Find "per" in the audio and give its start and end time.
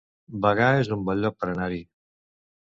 1.45-1.51